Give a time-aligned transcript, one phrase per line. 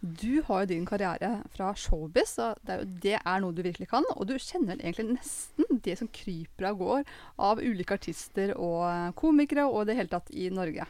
[0.00, 3.60] Du har jo din karriere fra showbiz, og det er, jo, det er noe du
[3.64, 4.06] virkelig kan.
[4.16, 7.02] Og du kjenner egentlig nesten det som kryper av går
[7.50, 10.88] av ulike artister og komikere og det hele tatt i Norge.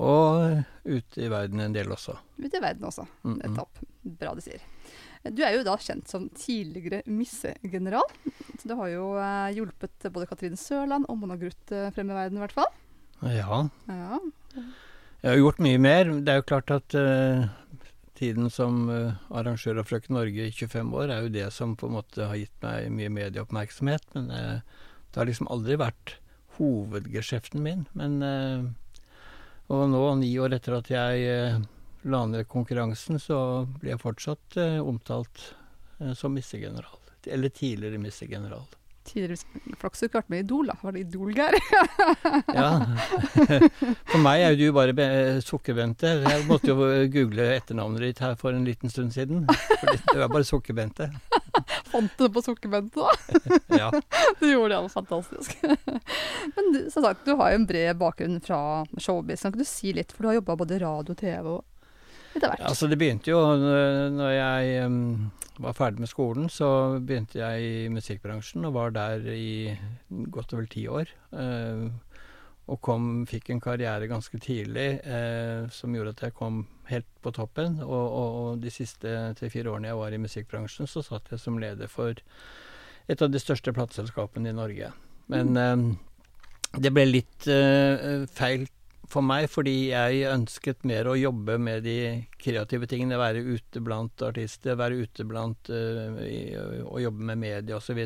[0.00, 2.16] Og ute i verden en del også.
[2.40, 3.06] Ute i verden også.
[3.22, 3.66] Mm -mm.
[4.02, 4.60] Bra du sier.
[5.24, 8.04] Du er jo da kjent som tidligere missegeneral.
[8.58, 12.14] Så du har jo uh, hjulpet både Katrine Sørland og Mona Gruth uh, frem i
[12.14, 12.66] verden, i hvert fall.
[13.22, 13.68] Ja.
[13.88, 14.18] ja.
[15.22, 16.04] Jeg har gjort mye mer.
[16.04, 17.48] Det er jo klart at uh,
[18.18, 21.88] tiden som uh, arrangør av Frøken Norge i 25 år er jo det som på
[21.88, 24.06] en måte har gitt meg mye medieoppmerksomhet.
[24.14, 24.60] Men uh,
[25.10, 26.16] det har liksom aldri vært
[26.58, 27.86] hovedgeskjeften min.
[27.98, 28.70] Men uh,
[29.72, 31.62] Og nå, ni år etter at jeg
[32.04, 35.40] la ned konkurransen, så blir jeg fortsatt omtalt
[36.12, 36.98] som missegeneral.
[37.24, 38.66] Eller tidligere missegeneral
[39.04, 40.76] tidligere flaks du ikke vært med i Idol, da.
[40.82, 41.56] Var det Idol-Geir?
[42.58, 42.68] ja.
[44.10, 45.06] For meg er du bare
[45.44, 46.14] Sukkerbente.
[46.24, 49.44] Jeg måtte jo google etternavnet ditt her for en liten stund siden.
[49.48, 51.10] For det var bare Sukkerbente.
[51.92, 53.60] Fant du det på Sukkerbente, da?
[53.78, 53.90] ja.
[54.40, 55.54] Du gjorde det, det fantastisk.
[56.56, 58.58] Men du, som sagt, du har jo en bred bakgrunn fra
[58.98, 59.44] showbiz.
[59.44, 61.62] Kan du si litt, for du har jobba både radio TV og
[62.34, 62.66] etter hvert?
[62.66, 63.40] Altså det begynte jo
[64.14, 65.00] når jeg um,
[65.62, 69.74] var ferdig med skolen, så begynte jeg i musikkbransjen og var der i
[70.34, 71.10] godt over ti år.
[71.32, 71.86] Eh,
[72.64, 77.32] og kom, fikk en karriere ganske tidlig eh, som gjorde at jeg kom helt på
[77.36, 77.76] toppen.
[77.84, 81.60] Og, og, og de siste tre-fire årene jeg var i musikkbransjen, så satt jeg som
[81.60, 82.16] leder for
[83.04, 84.90] et av de største plateselskapene i Norge.
[85.32, 85.84] Men eh,
[86.80, 88.66] det ble litt eh, feil
[89.10, 91.98] for meg, fordi jeg ønsket mer å jobbe med de
[92.40, 93.20] kreative tingene.
[93.20, 96.20] Være ute blant artister, være ute blant uh,
[96.88, 98.00] Å jobbe med media osv.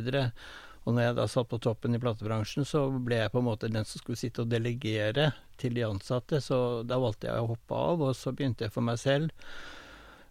[0.89, 3.71] Og når jeg da satt på toppen i platebransjen, så ble jeg på en måte
[3.73, 6.41] den som skulle sitte og delegere til de ansatte.
[6.45, 9.35] Så da valgte jeg å hoppe av, og så begynte jeg for meg selv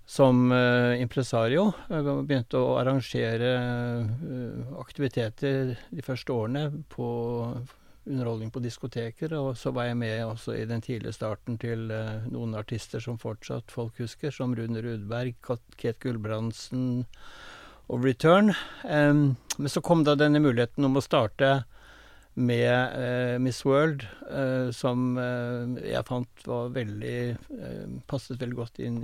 [0.07, 1.67] som uh, impresario.
[1.91, 7.09] Jeg begynte å arrangere uh, aktiviteter de første årene på
[8.07, 9.33] underholdning på diskoteker.
[9.37, 13.19] Og så var jeg med også i den tidlige starten til uh, noen artister som
[13.21, 15.35] fortsatt folk husker, som Rune Rudberg,
[15.77, 17.05] Kate Gulbrandsen
[17.87, 18.53] og Return.
[18.83, 21.61] Um, men så kom da denne muligheten om å starte
[22.37, 27.17] med eh, Miss World, eh, som eh, jeg fant var veldig
[28.05, 28.99] passet veldig godt inn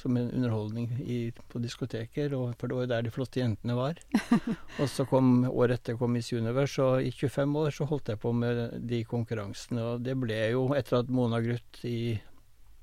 [0.00, 3.78] som en underholdning i, på diskoteker, og, for det var jo der de flotte jentene
[3.78, 4.00] var.
[4.80, 8.22] og så kom året etter kom Miss Universe, og i 25 år så holdt jeg
[8.24, 9.88] på med de konkurransene.
[9.94, 12.16] Og det ble jo, etter at Mona Gruth i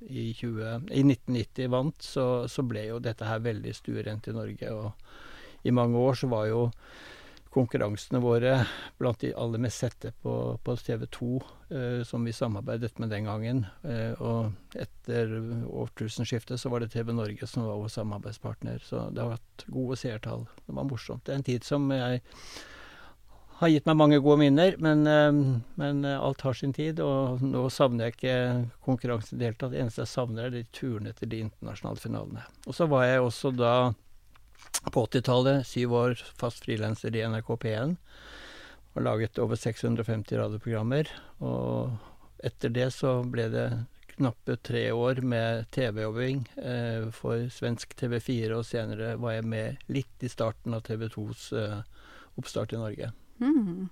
[0.02, 4.72] i, 20, i 1990 vant, så, så ble jo dette her veldig stuerent i Norge.
[4.74, 6.64] Og i mange år så var jo
[7.52, 8.66] konkurransene våre
[8.98, 11.32] blant de aller mest sette på, på TV 2,
[11.70, 13.66] eh, som vi samarbeidet med den gangen.
[13.84, 15.34] Eh, og etter
[15.68, 18.80] årtusenskiftet så var det TV Norge som var vår samarbeidspartner.
[18.88, 20.46] Så det har vært gode seertall.
[20.66, 21.26] Det var morsomt.
[21.26, 22.22] Det er en tid som jeg
[23.62, 25.42] har gitt meg mange gode minner, men, eh,
[25.84, 27.04] men alt har sin tid.
[27.04, 28.38] Og nå savner jeg ikke
[28.88, 29.76] konkurransen i det hele tatt.
[29.76, 32.48] Det eneste jeg savner, er de turene til de internasjonale finalene.
[32.64, 33.76] Og så var jeg også da
[34.92, 37.96] på 80-tallet, syv år fast frilanser i NRK P1.
[38.92, 41.12] Og laget over 650 radioprogrammer.
[41.40, 41.94] Og
[42.44, 43.68] etter det så ble det
[44.18, 50.26] knappe tre år med TV-jobbing eh, for svensk TV4, og senere var jeg med litt
[50.26, 51.80] i starten av TV 2s eh,
[52.38, 53.12] oppstart i Norge.
[53.42, 53.90] Mm.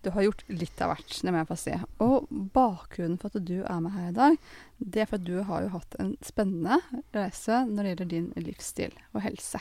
[0.00, 1.74] Du har gjort litt av hvert, det må jeg få si.
[2.04, 4.38] Og bakgrunnen for at du er med her i dag,
[4.78, 6.80] det er for at du har jo hatt en spennende
[7.16, 9.60] reise når det gjelder din livsstil og helse.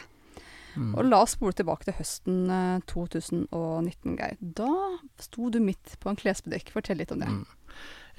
[0.78, 0.94] Mm.
[0.94, 2.52] Og la oss spole tilbake til høsten
[2.88, 4.38] 2019, eh, Geir.
[4.40, 4.72] Da
[5.20, 6.72] sto du midt på en klesbutikk.
[6.76, 7.32] Fortell litt om det.
[7.34, 7.46] Mm.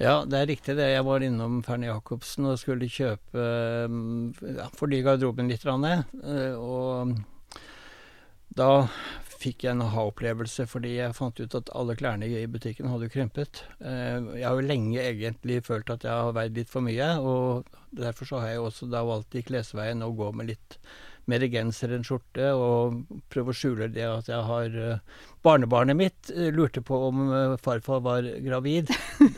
[0.01, 0.89] Ja, det er riktig det.
[0.93, 3.45] Jeg var innom Ferne Jacobsen og skulle kjøpe
[3.91, 5.65] mm, ja, fornye garderoben litt.
[5.65, 7.15] Eh, og
[8.57, 8.71] da
[9.41, 13.63] fikk jeg en aha-opplevelse fordi jeg fant ut at alle klærne i butikken hadde krympet.
[13.79, 17.71] Eh, jeg har jo lenge egentlig følt at jeg har veid litt for mye, og
[17.91, 20.77] derfor så har jeg også da valgt i klesveien å gå med litt
[21.29, 26.31] mer genser enn skjorte, og prøve å skjule det at jeg har uh, Barnebarnet mitt
[26.33, 27.21] uh, lurte på om
[27.61, 28.89] farfar var gravid.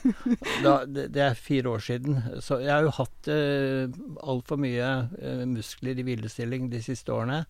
[0.65, 2.21] da, det, er fire år siden.
[2.41, 4.93] Så jeg har jo hatt uh, altfor mye
[5.51, 7.43] muskler i hvilestilling de siste årene.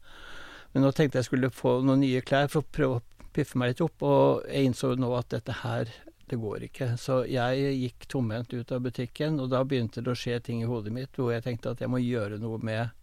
[0.74, 3.74] Men nå tenkte jeg skulle få noen nye klær for å prøve å piffe meg
[3.74, 5.92] litt opp, og jeg innså nå at dette her,
[6.30, 6.88] det går ikke.
[7.02, 10.70] Så jeg gikk tomhendt ut av butikken, og da begynte det å skje ting i
[10.70, 12.94] hodet mitt hvor jeg tenkte at jeg må gjøre noe med,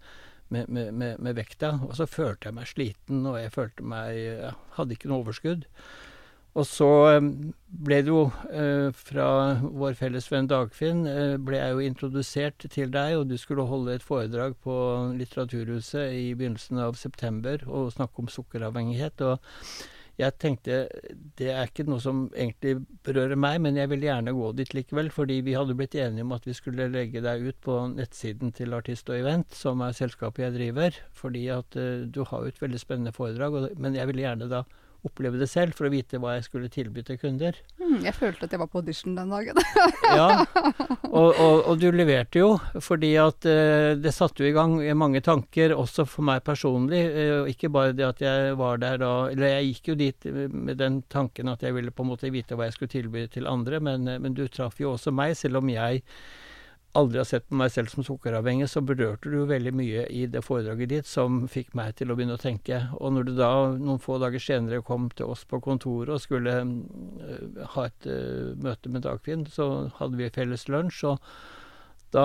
[0.50, 1.76] med, med, med, vekta.
[1.86, 5.68] Og så følte jeg meg sliten, og jeg følte meg ja, Hadde ikke noe overskudd.
[6.58, 7.20] Og så eh,
[7.86, 9.28] ble det jo eh, fra
[9.62, 13.94] vår felles venn Dagfinn eh, ble jeg jo introdusert til deg, og du skulle holde
[13.94, 14.74] et foredrag på
[15.20, 19.22] Litteraturhuset i begynnelsen av september og snakke om sukkeravhengighet.
[19.22, 19.38] og
[20.20, 20.80] jeg tenkte
[21.38, 25.08] det er ikke noe som egentlig berører meg, men jeg vil gjerne gå dit likevel.
[25.14, 28.76] Fordi vi hadde blitt enige om at vi skulle legge deg ut på nettsiden til
[28.76, 31.00] Artist og Event, som er selskapet jeg driver.
[31.16, 34.50] Fordi at uh, du har jo et veldig spennende foredrag, og, men jeg ville gjerne
[34.50, 34.64] da
[35.06, 37.56] oppleve det selv for å vite hva jeg skulle tilby til kunder.
[37.80, 39.60] Mm, jeg følte at jeg var på audition den dagen.
[40.20, 40.44] ja,
[41.20, 42.50] og, og, og, du leverte jo,
[42.82, 47.02] fordi at eh, det satte jo i gang mange tanker, også for meg personlig.
[47.08, 50.78] Eh, ikke bare det at jeg var der da Eller jeg gikk jo dit med
[50.80, 53.80] den tanken at jeg ville på en måte vite hva jeg skulle tilby til andre,
[53.80, 56.02] men, uh, men du traff jo også meg, selv om jeg
[56.98, 60.42] aldri har sett på meg selv som sukkeravhengig, så berørte du veldig mye i det
[60.42, 62.82] foredraget ditt som fikk meg til å begynne å tenke.
[62.98, 66.56] Og når du da noen få dager senere kom til oss på kontoret og skulle
[66.64, 71.04] uh, ha et uh, møte med Dagfinn, så hadde vi felles lunsj.
[71.12, 71.24] og
[72.10, 72.24] da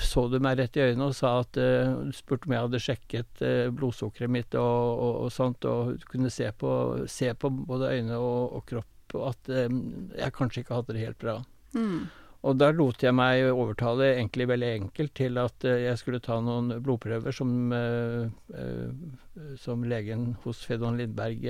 [0.00, 3.42] så du meg rett i øynene og sa at uh, spurte om jeg hadde sjekket
[3.44, 6.70] uh, blodsukkeret mitt og, og, og, sånt, og kunne se på,
[7.04, 11.18] se på både øyne og, og kropp at um, jeg kanskje ikke hadde det helt
[11.20, 11.36] bra.
[11.74, 12.08] Mm.
[12.40, 16.38] Og da lot jeg meg overtale egentlig veldig enkelt til at uh, jeg skulle ta
[16.40, 21.44] noen blodprøver som, uh, uh, som legen hos Fedon Lindberg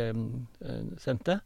[0.98, 1.40] sendte.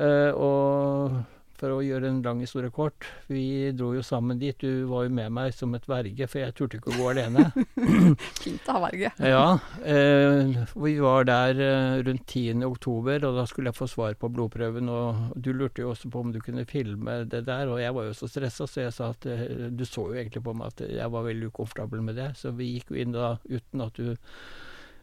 [0.00, 1.18] og
[1.60, 4.56] for å gjøre en lang historie kort, vi dro jo sammen dit.
[4.60, 7.46] Du var jo med meg som et verge, for jeg turte ikke å gå alene.
[8.42, 9.12] Fint å ha verge.
[9.20, 9.44] ja.
[9.84, 12.64] Eh, vi var der eh, rundt 10.
[12.66, 14.88] oktober, og da skulle jeg få svar på blodprøven.
[14.88, 18.08] Og du lurte jo også på om du kunne filme det der, og jeg var
[18.08, 20.86] jo så stressa, så jeg sa at eh, du så jo egentlig på meg at
[20.88, 22.32] jeg var veldig ukomfortabel med det.
[22.40, 24.16] Så vi gikk jo inn da uten at du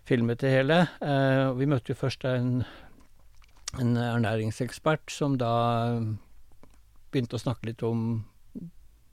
[0.07, 0.83] filmet det hele.
[1.03, 2.60] Eh, vi møtte jo først en
[3.75, 5.53] en ernæringsekspert som da
[7.12, 8.24] begynte å snakke litt om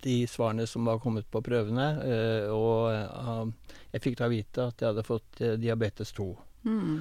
[0.05, 1.87] de svarene som var kommet på prøvene.
[2.05, 6.27] Eh, og eh, jeg fikk da vite at jeg hadde fått eh, diabetes 2.
[6.69, 6.99] Mm.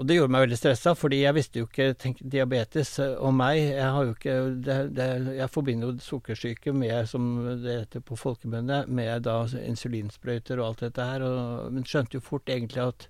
[0.00, 3.60] Og det gjorde meg veldig stressa, fordi jeg visste jo ikke tenk, diabetes og meg.
[3.60, 4.36] Jeg har jo ikke
[4.66, 7.28] det, det, Jeg forbinder jo sukkersyke med, som
[7.62, 11.26] det heter på folkemunne, med da insulinsprøyter og alt dette her.
[11.28, 13.06] Og, men skjønte jo fort egentlig at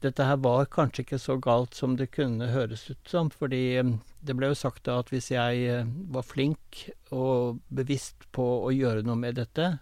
[0.00, 3.30] dette her var kanskje ikke så galt som det kunne høres ut som.
[3.30, 3.92] Fordi eh,
[4.24, 8.72] det ble jo sagt da at hvis jeg eh, var flink og bevisst på å
[8.74, 9.74] gjøre noe med dette,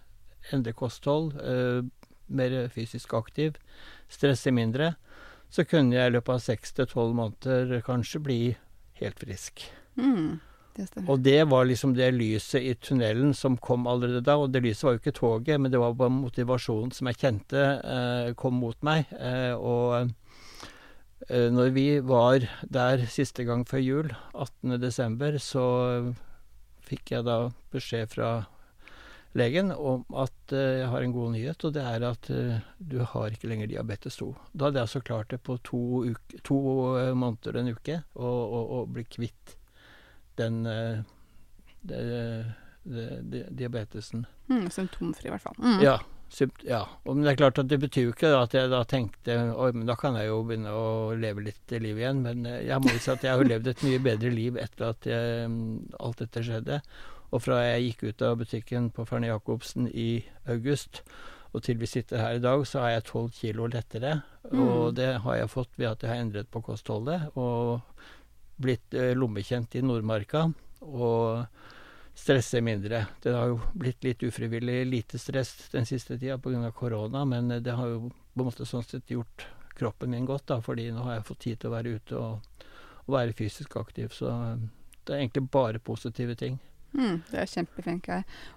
[0.55, 1.83] endre kosthold, eh,
[2.29, 3.57] mer fysisk aktiv,
[4.13, 4.95] stresse mindre,
[5.49, 8.41] så kunne jeg i løpet av seks til tolv måneder kanskje bli
[9.01, 9.65] helt frisk.
[9.97, 10.41] Mm.
[10.79, 14.37] Det og det var liksom det lyset i tunnelen som kom allerede da.
[14.39, 17.65] Og det lyset var jo ikke toget, men det var bare motivasjonen som jeg kjente
[17.83, 19.11] eh, kom mot meg.
[19.19, 20.13] Eh, og
[21.27, 25.67] eh, når vi var der siste gang før jul, 18.12., så
[26.89, 27.41] fikk jeg da
[27.75, 28.31] beskjed fra
[29.37, 32.99] legen om at uh, jeg har en god nyhet, og det er at uh, du
[33.05, 34.31] har ikke lenger diabetes 2.
[34.53, 36.59] Da hadde jeg altså klart det på to, uke, to
[36.97, 39.58] uh, måneder en uke å bli kvitt
[40.39, 41.01] den uh,
[41.89, 42.03] det,
[42.83, 44.27] det, diabetesen.
[44.49, 45.59] Mm, symptomfri, i hvert fall.
[45.59, 45.83] Mm.
[45.85, 45.99] Ja.
[46.65, 46.81] ja.
[47.05, 49.89] Men det er klart at det betyr jo ikke at jeg da tenkte oi, men
[49.89, 52.25] da kan jeg jo begynne å leve litt liv igjen.
[52.27, 54.91] Men eh, jeg må jo si at jeg har levd et mye bedre liv etter
[54.91, 55.57] at jeg,
[56.01, 56.83] alt dette skjedde.
[57.29, 60.13] Og fra jeg gikk ut av butikken på Ferne Jacobsen i
[60.49, 61.03] august
[61.57, 64.21] og til vi sitter her i dag, så er jeg tolv kilo lettere.
[64.51, 64.61] Mm.
[64.63, 67.31] Og det har jeg fått ved at jeg har endret på kostholdet.
[67.41, 67.81] Og
[68.59, 70.49] blitt eh, lommekjent i Nordmarka
[70.85, 71.47] og
[72.19, 73.05] stresser mindre.
[73.23, 76.73] Det har jo blitt litt ufrivillig lite stress den siste tida pga.
[76.73, 79.47] korona, men det har jo på en måte sånn sett gjort
[79.79, 82.65] kroppen min godt, da, fordi nå har jeg fått tid til å være ute og,
[83.07, 84.11] og være fysisk aktiv.
[84.15, 84.31] Så
[85.05, 86.59] det er egentlig bare positive ting.
[86.97, 88.07] Mm, det er kjempefint.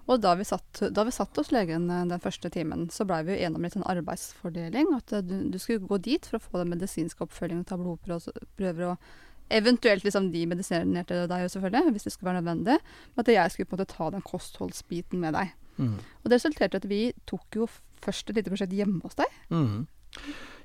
[0.08, 3.20] Og da vi, satt, da vi satt hos legen eh, den første timen, så blei
[3.26, 4.94] vi jo enige om litt en arbeidsfordeling.
[4.96, 8.94] At eh, du, du, skulle gå dit for å få den medisinske oppfølgingen, ta blodprøver
[8.94, 9.12] og
[9.52, 12.78] Eventuelt liksom de medisinerte deg, selvfølgelig, hvis det skulle være nødvendig.
[13.14, 15.52] Men at jeg skulle på en måte ta den kostholdsbiten med deg.
[15.76, 15.98] Mm.
[15.98, 17.68] Og det resulterte i at vi tok jo
[18.02, 19.36] først et lite prosjekt hjemme hos deg.
[19.52, 19.86] Mm.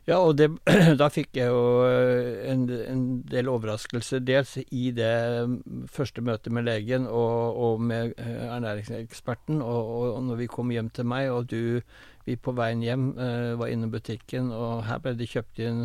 [0.08, 0.48] Ja, og det,
[1.02, 4.22] da fikk jeg jo eh, en, en, del overraskelser.
[4.24, 5.14] Dels i det
[5.52, 9.60] mm, første møtet med legen og, og med eh, ernæringseksperten.
[9.62, 11.82] Og, og, når vi kom hjem til meg, og du
[12.28, 15.84] vi på veien hjem eh, var innom butikken, og her ble det kjøpt inn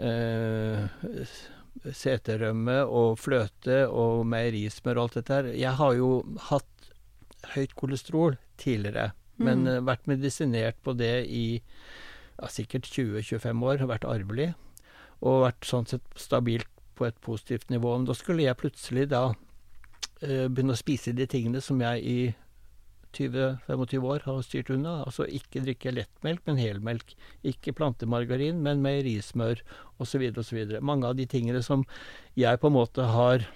[0.00, 0.84] eh,
[1.84, 5.50] seterømme og fløte og meierismør og alt dette her.
[5.54, 6.10] Jeg har jo
[6.50, 6.90] hatt
[7.54, 9.68] høyt kolesterol tidligere, men Mm.
[9.68, 11.60] eh, vært medisinert på det i
[12.40, 14.54] ja, sikkert 20-25 år, vært arvelig,
[15.22, 16.66] og vært sånn sett stabilt
[16.96, 17.96] på et positivt nivå.
[17.96, 19.34] Men da skulle jeg plutselig da
[20.22, 22.34] eh, begynne å spise de tingene som jeg i
[23.18, 25.02] 20-25 år har styrt unna.
[25.04, 27.14] Altså ikke drikke lettmelk, men helmelk.
[27.46, 29.62] Ikke plantemargarin, men meierismør
[29.98, 30.28] osv.
[30.38, 30.60] osv.
[30.80, 31.84] Mange av de tingene som
[32.38, 33.46] jeg på en måte har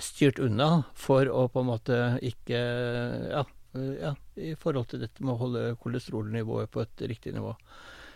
[0.00, 3.44] styrt unna for å på en måte ikke ja,
[3.76, 7.54] øh, ja, i forhold til dette med å holde kolesterolnivået på et riktig nivå.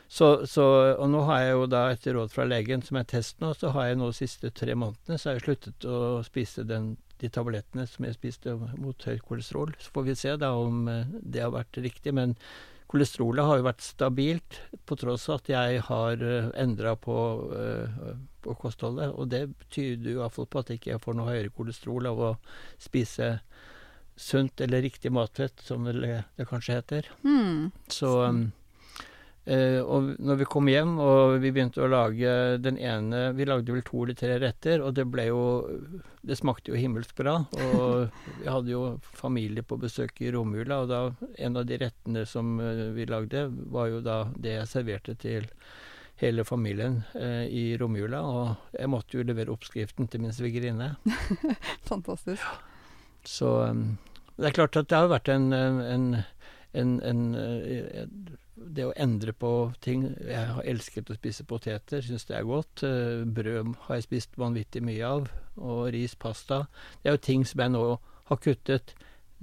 [0.09, 0.65] Så, så,
[1.01, 3.73] og nå har jeg jo da etter råd fra legen, som er test nå, så
[3.75, 6.93] har jeg nå de siste tre månedene så har jeg sluttet å spise den,
[7.23, 9.75] de tablettene som jeg spiste mot høyt kolesterol.
[9.79, 12.15] Så får vi se da om eh, det har vært riktig.
[12.17, 12.35] Men
[12.91, 17.17] kolesterolet har jo vært stabilt, på tross av at jeg har uh, endra på,
[17.59, 19.15] eh, på kostholdet.
[19.19, 22.33] Og det tyder jo iallfall på at jeg ikke får noe høyere kolesterol av å
[22.83, 23.39] spise
[24.17, 27.09] sunt eller riktig matfett, som det kanskje heter.
[27.25, 27.73] Mm.
[27.91, 28.53] Så um, eh,
[29.45, 32.31] Og når vi kom hjem og vi begynte å lage
[32.65, 35.43] den ene Vi lagde vel to eller tre retter, og det ble jo
[36.25, 37.35] Det smakte jo himmelsk bra.
[37.77, 38.83] Og vi hadde jo
[39.21, 41.03] familie på besøk i romjula, og da
[41.45, 45.51] en av de rettene som eh, vi lagde, var jo da det jeg serverte til
[46.23, 48.23] hele familien eh, i romjula.
[48.23, 50.95] Og jeg måtte jo levere oppskriften til min svigerinne.
[51.91, 52.43] Fantastisk.
[53.25, 53.97] Så um,
[54.37, 56.09] det er klart at det har vært en, en,
[56.75, 58.05] en, en eh,
[58.55, 59.49] Det å endre på
[59.83, 62.85] ting Jeg har elsket å spise poteter, syns det er godt.
[62.87, 65.27] Eh, Brød har jeg spist vanvittig mye av.
[65.59, 66.65] Og ris, pasta.
[67.03, 67.85] Det er jo ting som jeg nå
[68.31, 68.95] har kuttet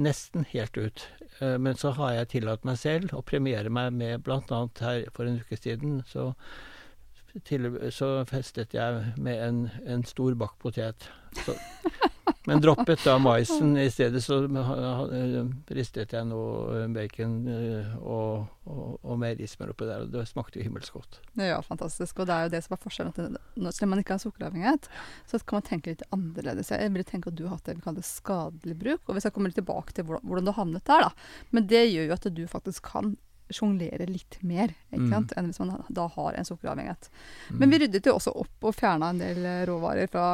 [0.01, 1.07] nesten helt ut.
[1.41, 4.61] Eh, Men så har jeg tillatt meg selv å premiere meg med bl.a.
[4.79, 6.03] her for en uke siden.
[6.07, 6.31] Så,
[7.47, 11.09] til, så festet jeg med en, en stor bakt potet.
[11.45, 11.55] Så,
[12.49, 13.75] men droppet da maisen.
[13.77, 14.39] I stedet så
[15.71, 20.05] ristet jeg noe bacon eh, og, og, og meierismør oppi der.
[20.05, 21.19] Og det smakte jo himmelsk godt.
[21.39, 22.19] Ja, fantastisk.
[22.19, 23.13] Og det er jo det som er forskjellen.
[23.13, 24.89] At selv om man ikke har sukkeravhengighet,
[25.29, 26.73] så kan man tenke litt annerledes.
[26.73, 29.35] Jeg vil tenke at du har hatt det vi kaller skadelig bruk, og vi skal
[29.35, 31.43] komme litt tilbake til hvordan, hvordan du havnet der, da.
[31.53, 33.15] Men det gjør jo at du faktisk kan
[33.55, 35.09] sjonglere litt mer ikke Mm.
[35.11, 35.33] sant?
[35.37, 37.09] enn hvis man da har en sukkeravhengighet.
[37.59, 40.25] Men vi ryddet jo også opp og fjerna en del eh, råvarer fra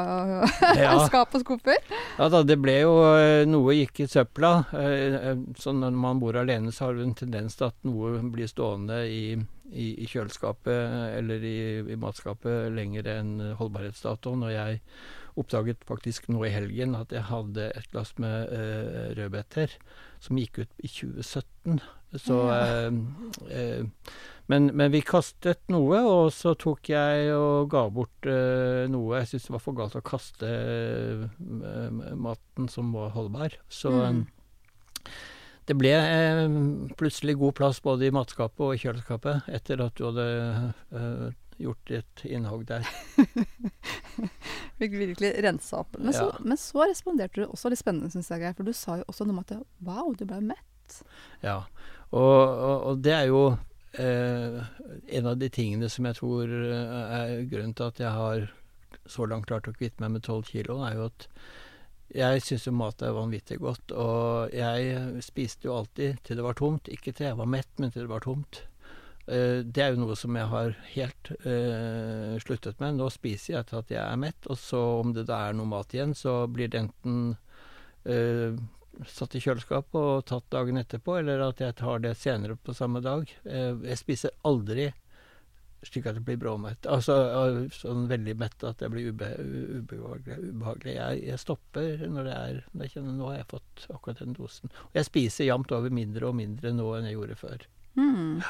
[0.78, 0.94] Ja.
[1.08, 1.78] skap og skuffer.
[2.18, 4.54] Ja da, det ble jo eh, Noe gikk i søpla.
[4.74, 8.48] eh, Så når man bor alene, så har du en tendens til at noe blir
[8.50, 9.38] stående i,
[9.72, 11.58] i, i kjøleskapet eh, eller i,
[11.94, 14.46] i matskapet lenger enn holdbarhetsdatoen.
[14.48, 14.82] Og jeg
[15.38, 19.76] oppdaget faktisk nå i helgen at jeg hadde et glass med uh, rødbeter
[20.24, 21.78] som gikk ut i 2017.
[22.18, 22.88] Så Ja.
[22.88, 22.98] uh,
[23.52, 23.86] uh,
[24.48, 29.18] men, men vi kastet noe, og så tok jeg og ga bort eh, noe.
[29.20, 33.58] Jeg syntes det var for galt å kaste eh, maten som var holdbar.
[33.68, 34.22] Så Mm.
[35.68, 36.44] Det ble eh,
[37.00, 40.28] plutselig god plass både i matskapet og i kjøleskapet etter at du hadde
[40.96, 41.28] eh,
[41.60, 42.88] gjort et innhogg der.
[44.80, 45.98] Fikk virkelig rensa opp.
[46.00, 46.40] Men, så, Ja.
[46.46, 49.38] men så responderte du også litt spennende, syns jeg, For du sa jo også noe
[49.38, 49.56] om at
[49.86, 51.02] wow, du ble mett.
[51.44, 51.64] Ja,
[52.12, 53.42] og, og, og det er jo
[54.00, 54.62] eh,
[55.20, 58.48] en av de tingene som jeg tror eh, er grunnen til at jeg har
[59.08, 61.28] så langt klart å kvitte meg med tolv kilo, er jo at
[62.16, 63.92] jeg syns jo mat er vanvittig godt.
[63.92, 66.90] Og jeg spiste jo alltid til det var tomt.
[66.92, 68.64] Ikke til jeg var mett, men til det var tomt.
[69.28, 72.96] Eh, det er jo noe som jeg har helt uh, sluttet med.
[72.96, 75.68] Nå spiser jeg til at jeg er mett, og så om det da er noe
[75.68, 77.36] mat igjen, så blir det enten
[78.08, 78.56] uh,
[79.08, 83.04] satt i kjøleskapet og tatt dagen etterpå, eller at jeg tar det senere på samme
[83.04, 83.28] dag.
[83.44, 84.88] Uh, jeg spiser aldri
[85.86, 86.88] slik at jeg blir bråmett.
[86.90, 87.16] Altså
[87.74, 90.38] sånn veldig mett at jeg blir ube, ubehagelig.
[90.52, 90.94] ubehagelig.
[90.98, 94.38] Jeg, jeg stopper når det er når jeg kjenner nå har jeg fått akkurat den
[94.38, 94.74] dosen.
[94.90, 97.68] Og jeg spiser jevnt over mindre og mindre nå enn jeg gjorde før.
[97.98, 98.42] Mm.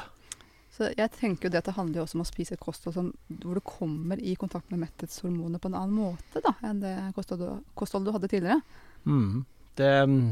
[0.78, 3.12] Så jeg tenker jo det at det handler jo også om å spise kosthold som,
[3.42, 7.56] hvor du kommer i kontakt med metthetshormonet på en annen måte da, enn det kostholdet
[7.74, 8.60] du, du hadde tidligere.
[9.08, 9.40] Mm.
[9.78, 10.28] Det mm,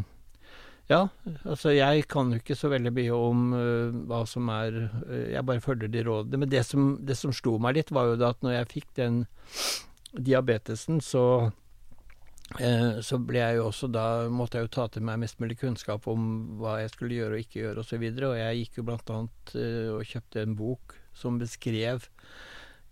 [0.87, 1.09] Ja,
[1.43, 5.43] altså jeg kan jo ikke så veldig mye om uh, hva som er uh, Jeg
[5.49, 6.45] bare følger de rådene.
[6.45, 8.93] Men det som, det som slo meg litt, var jo da at når jeg fikk
[9.01, 9.25] den
[10.15, 15.25] diabetesen, så uh, så ble jeg jo også da måtte jeg jo ta til meg
[15.25, 18.07] mest mulig kunnskap om hva jeg skulle gjøre og ikke gjøre osv.
[18.07, 19.57] Og, så og jeg gikk jo blant annet
[19.97, 22.07] og kjøpte en bok som beskrev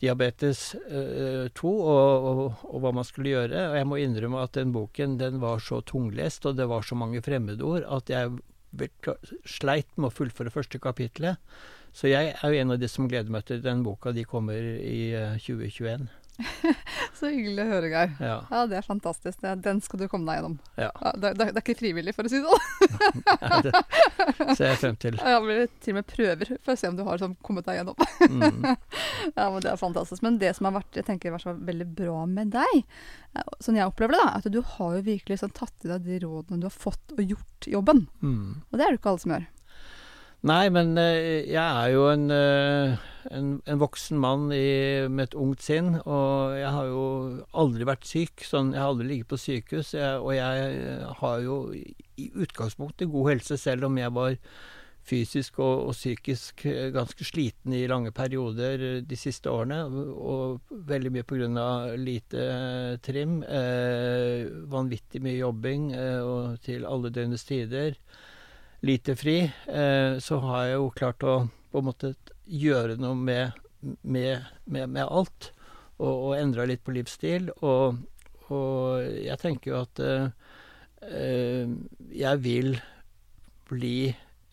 [0.05, 3.69] diabetes eh, 2 og, og, og hva man skulle gjøre.
[3.71, 6.99] Og jeg må innrømme at den boken den var så tunglest, og det var så
[6.99, 8.37] mange fremmedord, at jeg
[9.47, 11.41] sleit med å fullføre første kapittelet.
[11.95, 14.13] Så jeg er jo en av de som gleder meg til den boka.
[14.15, 16.09] De kommer i 2021.
[17.19, 18.13] Så hyggelig å høre, Geir.
[18.19, 18.37] Ja.
[18.51, 19.43] Ja, det er fantastisk.
[19.65, 20.57] Den skal du komme deg gjennom.
[20.81, 20.91] Ja.
[21.15, 23.25] Det, det, det er ikke frivillig, for å si det sånn.
[23.69, 25.19] det ser jeg frem til.
[25.25, 27.69] Ja, det blir til og med prøver for å se om du har sånn, kommet
[27.69, 28.09] deg gjennom.
[28.25, 28.67] Mm.
[29.35, 30.25] Ja, men Det er fantastisk.
[30.27, 32.85] Men det som har vært jeg tenker, vært veldig bra med deg,
[33.35, 36.07] Som sånn jeg opplever det, da, at du har jo virkelig sånn, tatt i deg
[36.07, 38.07] de rådene du har fått, og gjort jobben.
[38.23, 38.63] Mm.
[38.69, 39.49] Og det er det ikke alle som gjør.
[40.45, 45.37] Nei, men eh, jeg er jo en, eh, en, en voksen mann i, med et
[45.41, 47.05] ungt sinn, og jeg har jo
[47.63, 48.45] aldri vært syk.
[48.45, 53.09] Sånn, jeg har aldri ligget på sykehus, jeg, og jeg eh, har jo i utgangspunktet
[53.15, 54.37] god helse, selv om jeg var
[55.05, 59.81] fysisk og, og psykisk ganske sliten i lange perioder de siste årene.
[60.13, 61.67] Og veldig mye pga.
[61.97, 62.45] lite
[63.05, 63.41] trim.
[63.49, 64.45] Eh,
[64.77, 67.97] vanvittig mye jobbing eh, til alle døgnets tider
[68.85, 71.37] lite fri, eh, så har jeg jo klart å
[71.73, 72.15] på en måte
[72.45, 73.57] gjøre noe med,
[74.03, 75.51] med, med, med alt.
[75.99, 77.49] Og, og endra litt på livsstil.
[77.65, 78.01] Og,
[78.53, 81.71] og jeg tenker jo at eh,
[82.15, 82.77] jeg vil
[83.71, 83.99] bli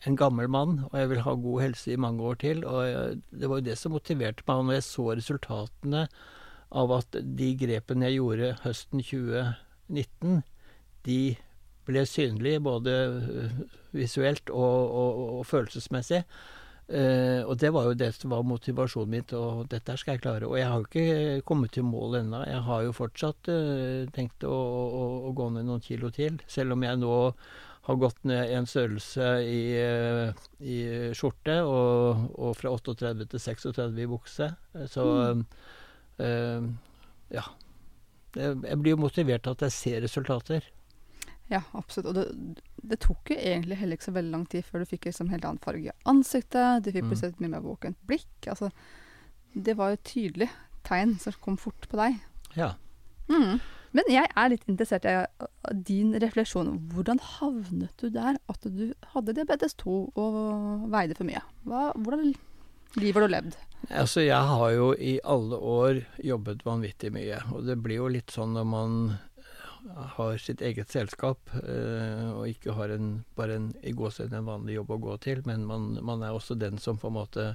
[0.08, 2.64] en gammel mann, og jeg vil ha god helse i mange år til.
[2.66, 6.06] Og jeg, det var jo det som motiverte meg når jeg så resultatene
[6.72, 10.42] av at de grepene jeg gjorde høsten 2019,
[11.06, 11.22] de
[11.88, 13.62] ble synlig både øh,
[13.98, 16.24] visuelt og, og, og følelsesmessig.
[16.92, 20.24] Uh, og det var jo det som var motivasjonen min til å dette skal jeg
[20.26, 20.48] klare.
[20.50, 22.42] Og jeg har jo ikke kommet til mål ennå.
[22.50, 26.42] Jeg har jo fortsatt uh, tenkt å, å, å, gå ned noen kilo til.
[26.52, 27.14] Selv om jeg nå
[27.88, 30.82] har gått ned en størrelse i, uh, i
[31.18, 34.52] skjorte, og, og, fra 38 til 36 i bukse.
[34.92, 35.48] Så mm.
[36.28, 36.70] eh,
[37.38, 37.48] ja.
[38.36, 40.68] Jeg blir jo motivert av at jeg ser resultater.
[41.52, 42.08] Ja, absolutt.
[42.12, 42.62] Og det,
[42.94, 45.46] det, tok jo egentlig heller ikke så veldig lang tid før du fikk liksom helt
[45.48, 46.86] annen farge i ansiktet.
[46.86, 47.12] Du fikk Mm.
[47.12, 48.48] plutselig et mye mer våkent blikk.
[48.48, 48.72] Altså,
[49.54, 50.50] det var jo et tydelig
[50.88, 52.22] tegn som kom fort på deg.
[52.56, 52.74] Ja.
[53.28, 53.60] Mm.
[53.92, 56.72] Men jeg er litt interessert i uh, din refleksjon.
[56.94, 61.44] Hvordan havnet du der at du hadde diabetes 2 og veide for mye?
[61.68, 62.32] Hva, hvordan
[63.00, 63.58] liv har du levd?
[63.90, 67.42] Altså, jeg har jo i alle år jobbet vanvittig mye.
[67.52, 68.98] Og det blir jo litt sånn når man
[70.16, 74.78] har sitt eget selskap, eh, og ikke har en, bare en, i gåsehud en vanlig
[74.78, 77.48] jobb å gå til, men man, man, er også den som på en måte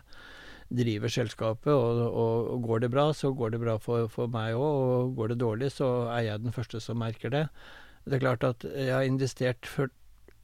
[0.67, 1.73] driver selskapet.
[1.73, 5.15] Og, og, og går det bra, så går det bra for, for meg òg, og
[5.19, 7.47] går det dårlig, så er jeg den første som merker det.
[8.07, 9.91] Det er klart at jeg har investert for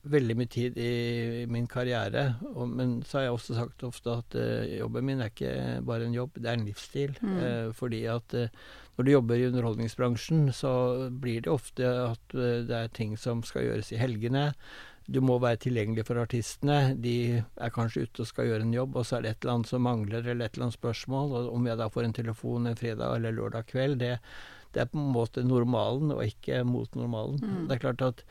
[0.02, 4.36] veldig mye tid i min karriere, og, men så har jeg også sagt ofte at
[4.38, 7.12] uh, jobben min er ikke bare en jobb, det er en livsstil.
[7.22, 7.36] Mm.
[7.38, 8.48] Uh, fordi at uh,
[8.96, 10.72] når du jobber i underholdningsbransjen, så
[11.22, 14.50] blir det ofte at det er ting som skal gjøres i helgene.
[15.08, 16.92] Du må være tilgjengelig for artistene.
[17.00, 19.54] De er kanskje ute og skal gjøre en jobb, og så er det et eller
[19.54, 21.32] annet som mangler, eller et eller annet spørsmål.
[21.38, 24.12] Og om jeg da får en telefon en fredag eller lørdag kveld, det,
[24.76, 27.40] det er på en måte normalen, og ikke mot normalen.
[27.40, 27.64] Mm.
[27.70, 28.22] Det er klart at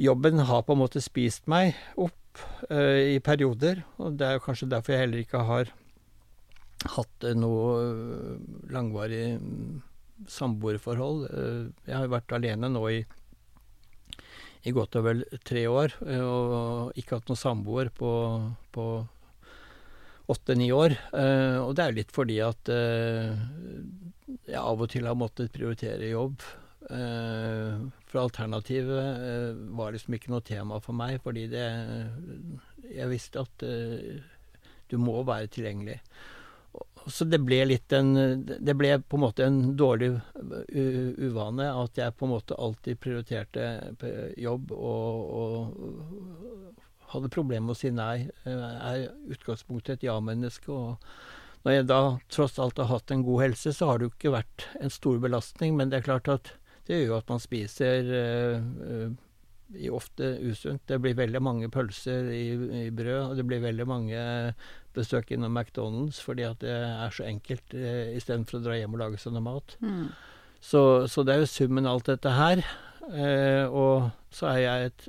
[0.00, 4.44] jobben har på en måte spist meg opp uh, i perioder, og det er jo
[4.46, 5.72] kanskje derfor jeg heller ikke har
[6.96, 8.38] hatt uh, noe
[8.74, 9.82] langvarig um,
[10.30, 11.26] samboerforhold.
[11.30, 13.00] Uh, jeg har vært alene nå i,
[14.64, 18.10] i godt og vel tre år, og ikke hatt noen samboer på,
[18.74, 18.86] på
[20.32, 20.94] åtte-ni år.
[21.60, 26.40] og det er litt fordi at jeg av og til har måttet prioritere jobb.
[26.84, 31.64] Uh, for alternativet uh, var liksom ikke noe tema for meg, fordi det
[32.92, 34.18] Jeg visste at uh,
[34.92, 35.96] du må være tilgjengelig.
[37.08, 38.12] Så det ble litt en
[38.44, 40.10] Det ble på en måte en dårlig
[40.74, 43.66] uvane at jeg på en måte alltid prioriterte
[44.40, 46.74] jobb og, og
[47.14, 48.26] hadde problemer med å si nei.
[48.44, 50.72] Jeg er utgangspunktet et ja-menneske.
[50.72, 50.98] og
[51.64, 52.00] når jeg da
[52.32, 55.20] tross alt har hatt en god helse, så har det jo ikke vært en stor
[55.22, 55.78] belastning.
[55.78, 56.52] Men det er klart at
[56.86, 60.82] det gjør jo at man spiser uh, uh, ofte usunt.
[60.86, 62.44] Det blir veldig mange pølser i,
[62.84, 64.24] i, brød, og det blir veldig mange
[64.94, 69.04] besøk innom McDonald's fordi at det er så enkelt uh, istedenfor å dra hjem og
[69.04, 69.76] lage sånn mat.
[69.84, 70.10] Mm.
[70.64, 72.62] Så, så, det er jo summen av alt dette her.
[73.68, 75.02] og så er jeg et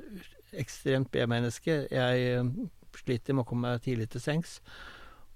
[0.60, 1.86] ekstremt B-menneske.
[1.88, 2.42] Jeg
[2.92, 4.58] sliter med å komme meg tidlig til sengs.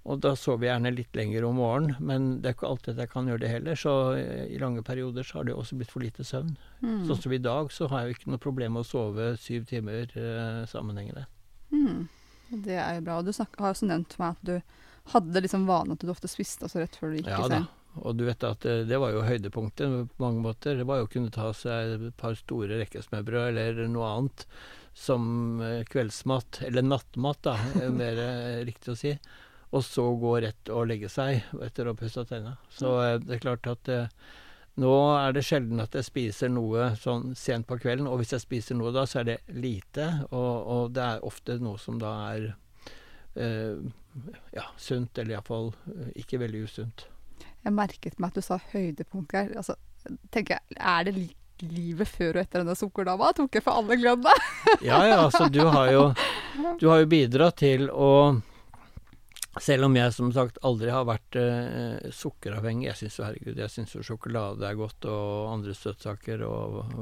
[0.09, 3.03] Og da sover jeg gjerne litt lenger om morgenen, men det er ikke alltid at
[3.05, 3.77] jeg kan gjøre det heller.
[3.77, 6.55] Så i lange perioder så har det også blitt for lite søvn.
[6.81, 7.03] Mm.
[7.09, 9.67] Sånn som i dag, så har jeg jo ikke noe problem med å sove syv
[9.69, 11.27] timer eh, sammenhengende.
[11.75, 12.09] Mm.
[12.65, 13.19] Det er jo bra.
[13.21, 16.11] Og du snak, har også nevnt for meg at du hadde liksom vanen at du
[16.13, 17.69] ofte spiste altså rett før du gikk ja, i seng.
[18.01, 20.79] Og du vet at det, det var jo høydepunktet på mange måter.
[20.79, 24.47] Det var jo å kunne ta seg et par store rekkesmørbrød eller noe annet
[24.97, 29.15] som eh, kveldsmat, eller nattmat, da, er mer eh, riktig å si.
[29.71, 32.57] Og så gå rett og legge seg etter å ha pussa tenna.
[32.75, 34.09] Så eh, det er klart at eh,
[34.83, 38.45] nå er det sjelden at jeg spiser noe sånn sent på kvelden, og hvis jeg
[38.45, 42.13] spiser noe da, så er det lite, og, og det er ofte noe som da
[42.33, 42.47] er
[43.37, 43.79] eh,
[44.57, 45.71] ja, sunt, eller iallfall
[46.19, 47.07] ikke veldig usunt.
[47.61, 49.53] Jeg merket meg at du sa høydepunkt, Geir.
[49.61, 49.77] Altså,
[50.33, 51.29] tenker jeg, er det li
[51.61, 53.35] livet før og etter denne sukkerdama?
[53.37, 54.33] Tok jeg for alle glønna?
[54.81, 56.05] ja, ja, altså du har jo
[56.81, 58.41] Du har jo bidratt til å
[59.59, 62.87] selv om jeg som sagt aldri har vært eh, sukkeravhengig.
[62.91, 66.45] Jeg syns jo herregud, jeg syns jo sjokolade er godt, og andre søtsaker.
[66.47, 67.01] Og, og,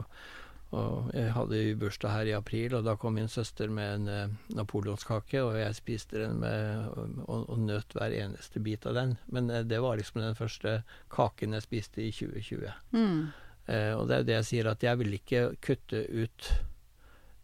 [0.72, 4.08] og, jeg hadde jo bursdag her i april, og da kom min søster med en
[4.14, 9.18] eh, napoleonskake, og jeg spiste den med, og, og, nøt hver eneste bit av den.
[9.28, 10.80] Men eh, det var liksom den første
[11.12, 12.72] kaken jeg spiste i 2020.
[12.96, 13.28] Mm.
[13.68, 16.50] Eh, og det er jo det jeg sier, at jeg vil ikke kutte ut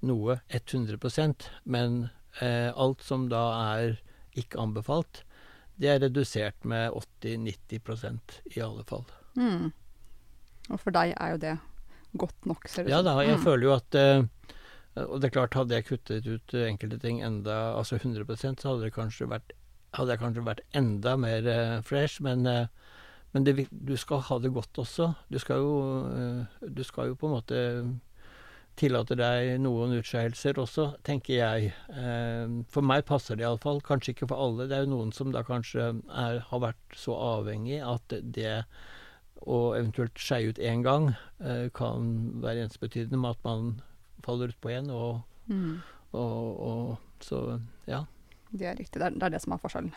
[0.04, 2.08] noe 100% men
[2.40, 3.44] eh, alt som da
[3.76, 3.96] er
[4.38, 5.22] ikke anbefalt,
[5.80, 6.94] det er redusert med
[7.24, 9.04] 80-90% i alle fall.
[9.38, 9.72] Mm.
[10.70, 11.54] Og for deg er jo det
[12.14, 13.42] godt nok, ser det ut Ja da, jeg mm.
[13.42, 17.74] føler jo at uh, Og det er klart, hadde jeg kuttet ut enkelte ting enda,
[17.74, 19.56] altså 100% så hadde, kanskje vært,
[19.98, 22.66] hadde jeg kanskje vært enda mer uh, fresh, men uh,
[23.34, 25.08] men det, du skal ha det godt også.
[25.26, 25.72] Du skal jo,
[26.62, 27.56] du skal jo på en måte
[28.80, 31.70] tillater deg noen utskeielser også, tenker jeg.
[31.94, 33.80] Eh, for meg passer det iallfall.
[33.84, 34.68] Kanskje ikke for alle.
[34.70, 38.62] Det er jo noen som da kanskje er, har vært så avhengig at det
[39.44, 41.10] å eventuelt skeie ut én gang
[41.42, 43.70] eh, kan være ensbetydende med at man
[44.24, 44.90] faller utpå igjen.
[44.94, 45.20] Og,
[45.52, 45.76] mm.
[46.16, 47.60] og, og, så
[47.90, 48.04] ja.
[48.50, 49.00] Det er riktig.
[49.00, 49.94] Det er, det er det som er forskjellen.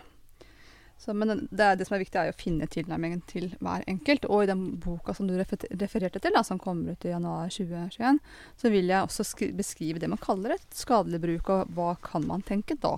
[0.98, 4.26] Så, men det, det, som er viktig, er å finne tilnærmingen til hver enkelt.
[4.34, 8.18] Og i den boka som du refererte til, da, som kommer ut i januar 2021,
[8.58, 12.46] så vil jeg også beskrive det man kaller et skadelig bruk, og hva kan man
[12.46, 12.96] tenke da?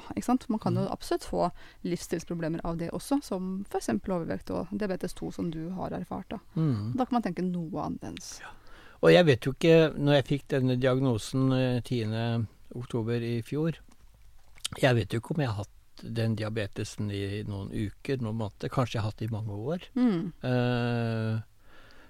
[0.47, 0.93] Man kan jo mm.
[0.93, 1.49] absolutt få
[1.87, 3.91] livsstilsproblemer av det også, som f.eks.
[3.99, 6.31] overvekt og diabetes 2, som du har erfart.
[6.31, 6.95] Da, mm.
[6.95, 8.37] da kan man tenke noe annerledes.
[8.43, 8.55] Ja.
[8.99, 13.77] Og jeg vet jo ikke, når jeg fikk denne diagnosen 10.10 eh, i fjor
[14.79, 18.71] Jeg vet jo ikke om jeg har hatt den diabetesen i noen uker, noen måneder.
[18.73, 19.85] Kanskje jeg har hatt det i mange år.
[19.99, 20.31] Mm.
[20.43, 21.39] Uh,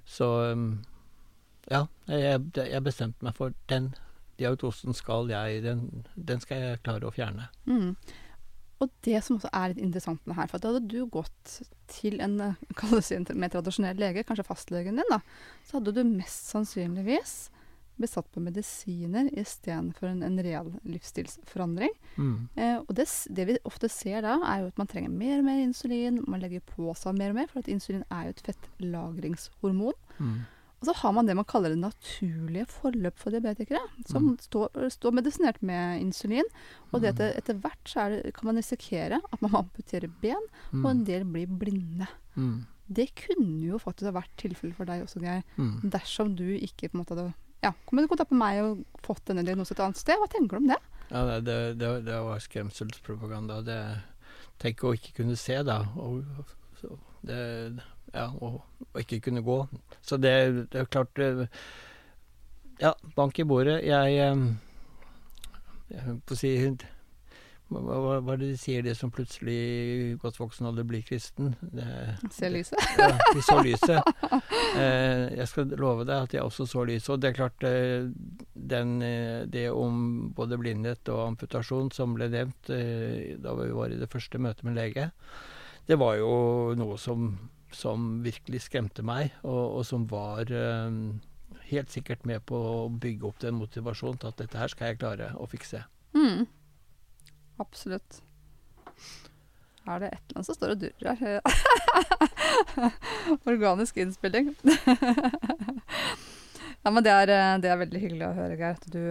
[0.09, 0.69] så um,
[1.69, 3.91] ja, jeg, jeg, bestemte meg for den
[4.39, 7.49] diagnosen skal jeg den, den, skal jeg klare å fjerne.
[7.69, 7.93] Mm.
[8.79, 11.59] Og det som også er litt interessant med her, for hadde du gått
[11.91, 12.39] til en
[12.79, 15.19] kalles en mer tradisjonell lege, kanskje fastlegen din, da,
[15.67, 17.49] så hadde du mest sannsynligvis
[18.01, 21.91] besatt på medisiner istedenfor en, en real livsstilsforandring.
[22.15, 22.35] Mm.
[22.55, 25.49] Eh, og det, det, vi ofte ser da, er jo at man trenger mer og
[25.49, 26.21] mer insulin.
[26.27, 29.99] Man legger på seg mer og mer, for at insulin er jo et fettlagringshormon.
[30.19, 30.39] Mm.
[30.79, 34.35] Og så har man det man kaller det naturlige forløp for diabetikere, som mm.
[34.45, 36.47] står, står, medisinert med insulin.
[36.93, 40.85] Og det etter, etter hvert så det, kan man risikere at man amputerer ben, og
[40.87, 41.07] en mm.
[41.09, 42.07] del blir blinde.
[42.39, 42.61] Mm.
[42.89, 45.91] Det kunne jo faktisk ha vært tilfellet for deg også, Geir, mm.
[45.93, 47.27] dersom du ikke på en måte hadde
[47.63, 50.19] ja, kommet i kontakt med meg og fått denne diagnosen et annet sted.
[50.19, 50.79] Hva tenker du om det?
[51.09, 53.61] Ja, det, det, det var skremselspropaganda.
[53.65, 53.79] Det
[54.59, 55.77] Tenk å ikke kunne se, da.
[56.03, 56.25] Og,
[57.23, 57.39] det,
[58.11, 59.59] ja, og, og, ikke kunne gå.
[60.03, 60.33] Så det,
[60.73, 61.21] det er klart
[62.79, 63.77] Ja, bank i bordet.
[63.87, 64.57] Jeg, jeg,
[65.93, 66.53] jeg får si
[67.69, 67.81] hva,
[68.19, 71.51] hva, er det de sier, det som plutselig i godt voksen alder blir kristen?
[72.33, 72.81] Ser lyset?
[72.97, 74.09] ja, de så lyset.
[74.79, 77.11] Eh, jeg skal love deg at jeg også så lyset.
[77.13, 78.09] Og det er klart, eh,
[78.53, 83.93] den, eh, det om både blindhet og amputasjon som ble nevnt eh, da vi var
[83.93, 85.09] i det første møtet med lege,
[85.89, 87.31] det var jo noe som,
[87.73, 91.01] som virkelig skremte meg, og, og som var eh,
[91.69, 95.01] helt sikkert med på å bygge opp den motivasjonen til at dette her skal jeg
[95.01, 95.83] klare å fikse.
[96.17, 96.47] Mm.
[97.59, 98.21] Absolutt.
[99.89, 101.39] Er det et eller annet som står og durrer her?
[103.49, 104.47] Organisk innspilling.
[106.83, 109.03] ja, men det er, eh, det er, veldig hyggelig å høre, Geir, at du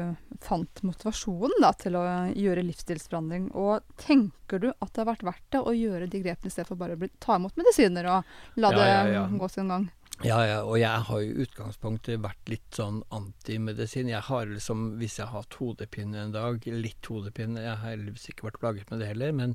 [0.44, 3.44] fant motivasjonen da, til å gjøre livsstilsforandring.
[3.58, 6.70] Og tenker du at det har vært verdt det å gjøre de grepene i stedet
[6.70, 8.18] for bare å ta imot medisiner og
[8.60, 9.24] la ja, det ja, ja.
[9.34, 9.84] gå sin gang?
[10.26, 14.10] Ja, ja, og jeg har i utgangspunktet vært litt sånn antimedisin.
[14.10, 18.32] Jeg har liksom, hvis jeg har hatt hodepine en dag, litt hodepine Jeg har heldigvis
[18.32, 19.54] ikke vært plaget med det heller, men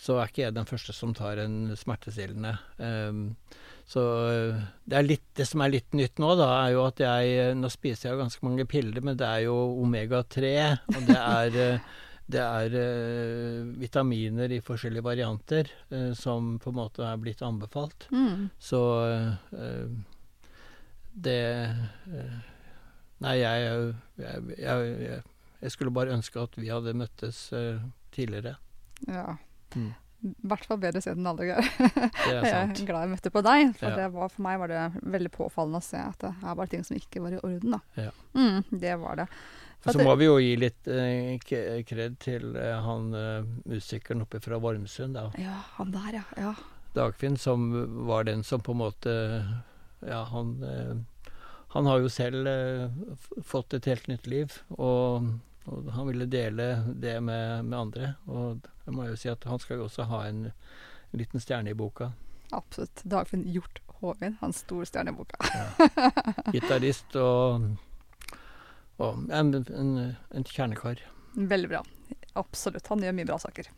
[0.00, 2.54] så er ikke jeg den første som tar en smertestillende.
[2.80, 3.34] Um,
[3.90, 4.02] så
[4.88, 8.12] det, litt, det, som er litt nytt nå, da, er jo at jeg Nå spiser
[8.12, 10.54] jeg ganske mange piller, men det er jo omega-3,
[10.94, 11.60] og det er
[12.30, 18.06] det er eh, vitaminer i forskjellige varianter eh, som på en måte er blitt anbefalt.
[18.14, 18.48] Mm.
[18.62, 18.80] Så
[19.50, 19.88] eh,
[21.26, 21.40] det
[23.20, 25.16] Nei, jeg, jeg, jeg,
[25.60, 27.82] jeg skulle bare ønske at vi hadde møttes eh,
[28.16, 28.54] tidligere.
[29.04, 29.34] Ja.
[29.76, 29.90] Mm.
[30.20, 31.50] I hvert fall bedre sent enn aldri,
[32.30, 33.96] Jeg er glad jeg møtte på deg, for Ja.
[34.02, 34.82] det var, for meg var det
[35.16, 37.76] veldig påfallende å se at det her var ting som ikke var i orden.
[37.76, 37.80] da.
[38.08, 38.10] Ja.
[38.36, 39.28] Mm, det var det.
[39.80, 44.40] For så må vi jo gi litt eh, kred til eh, han eh, musikeren oppe
[44.44, 45.30] fra Vormsund, da.
[45.40, 46.24] ja, han der, ja.
[46.36, 46.52] ja.
[46.92, 47.70] Dagfinn, som
[48.06, 49.12] var den som på en måte
[50.00, 51.32] Ja, han eh,
[51.76, 52.90] Han har jo selv eh,
[53.46, 55.28] fått et helt nytt liv, og,
[55.70, 56.66] og han ville dele
[56.98, 58.14] det med, med andre.
[58.26, 61.70] Og jeg må jo si at han skal jo også ha en, en liten stjerne
[61.70, 62.10] i boka.
[62.50, 63.04] Absolutt.
[63.06, 65.38] Dagfinn Hjort Håvin, hans storstjerne i boka.
[66.50, 67.70] Gitarist og,
[69.00, 69.92] og en, en,
[70.36, 71.02] en kjernekar.
[71.34, 71.84] Veldig bra.
[72.38, 72.86] Absolutt.
[72.92, 73.70] Han gjør mye bra saker.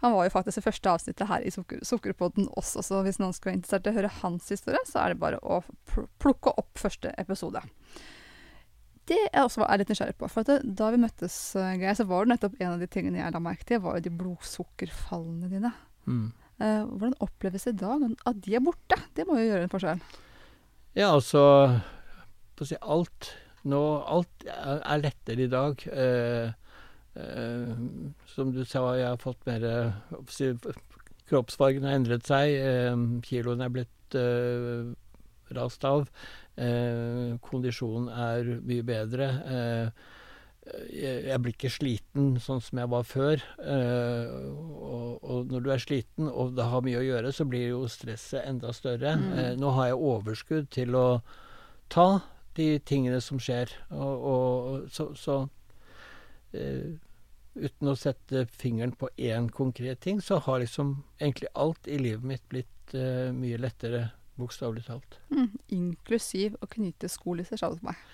[0.00, 3.34] Han var jo faktisk det første avsnittet her i Sukker Sukkerpodden også, så hvis noen
[3.36, 5.60] skulle være interessert i å høre hans historie, så er det bare å
[6.22, 7.60] plukke opp første episode.
[9.10, 12.24] Det jeg også er litt nysgjerrig på, for da vi møttes, eh, Geir, så var
[12.24, 15.72] det nettopp en av de tingene jeg la merke til, var jo de blodsukkerfallene dine.
[16.06, 16.26] Mm.
[16.60, 18.96] Eh, hvordan oppleves det da at de er borte?
[19.16, 20.02] Det må jo gjøre en forskjell.
[20.96, 21.44] Ja, altså
[22.80, 23.32] alt
[23.68, 25.84] nå Alt er, er lettere i dag.
[25.92, 26.52] Eh,
[27.20, 27.74] eh,
[28.34, 29.66] som du sa, jeg har fått mer
[31.30, 32.56] Kroppsfargen har endret seg.
[32.56, 32.96] Eh,
[33.26, 34.18] kiloene er blitt
[35.54, 36.08] rast av.
[36.60, 39.28] Eh, kondisjonen er mye bedre.
[39.50, 40.08] Eh,
[40.92, 43.44] jeg, blir ikke sliten sånn som jeg var før.
[43.64, 47.86] Eh, og, når du er sliten og det har mye å gjøre, så blir jo
[47.90, 49.16] stresset enda større.
[49.18, 49.60] Mm.
[49.60, 51.06] Nå har jeg overskudd til å
[51.90, 52.10] ta
[52.58, 53.72] de tingene som skjer.
[53.94, 55.36] Og, og så, så
[56.54, 56.90] uh,
[57.54, 62.26] uten å sette fingeren på én konkret ting, så har liksom egentlig alt i livet
[62.26, 64.08] mitt blitt uh, mye lettere,
[64.40, 65.20] bokstavelig talt.
[65.34, 68.04] Mm, inklusiv å knyte skolisser, seg selv til meg.